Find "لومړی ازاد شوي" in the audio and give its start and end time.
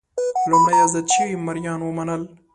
0.49-1.35